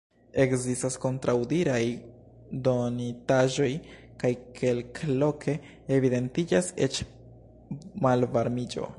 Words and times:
Ekzistas 0.43 0.95
kontraŭdiraj 1.03 1.81
donitaĵoj, 2.67 3.69
kaj 4.23 4.31
kelkloke 4.61 5.55
evidentiĝas 5.99 6.71
eĉ 6.87 6.97
malvarmiĝo. 8.07 8.89